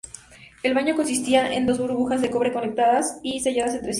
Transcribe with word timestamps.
El 0.63 0.73
baño 0.73 0.95
consistía 0.95 1.53
en 1.53 1.67
dos 1.67 1.77
burbujas 1.77 2.21
de 2.23 2.31
cobre 2.31 2.51
conectadas 2.51 3.19
y 3.21 3.39
selladas 3.41 3.75
entre 3.75 3.89
sí. 3.89 3.89